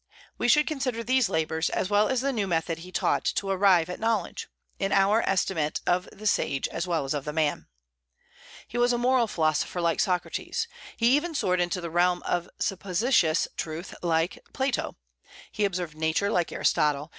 We 0.39 0.47
should 0.47 0.65
consider 0.65 1.03
these 1.03 1.29
labors, 1.29 1.69
as 1.69 1.91
well 1.91 2.07
as 2.09 2.21
the 2.21 2.33
new 2.33 2.47
method 2.47 2.79
he 2.79 2.91
taught 2.91 3.23
to 3.23 3.49
arrive 3.51 3.87
at 3.87 3.99
knowledge, 3.99 4.47
in 4.79 4.91
our 4.91 5.21
estimate 5.29 5.79
of 5.85 6.09
the 6.11 6.25
sage 6.25 6.67
as 6.69 6.87
well 6.87 7.05
as 7.05 7.13
of 7.13 7.23
the 7.23 7.31
man. 7.31 7.67
He 8.67 8.79
was 8.79 8.91
a 8.93 8.97
moral 8.97 9.27
philosopher, 9.27 9.79
like 9.79 9.99
Socrates. 9.99 10.67
He 10.97 11.15
even 11.15 11.35
soared 11.35 11.61
into 11.61 11.81
the 11.81 11.91
realm 11.91 12.23
of 12.23 12.49
supposititious 12.59 13.47
truth, 13.57 13.93
like 14.01 14.39
Plato. 14.53 14.95
He 15.51 15.65
observed 15.65 15.93
Nature, 15.95 16.31
like 16.31 16.51
Aristotle. 16.51 17.09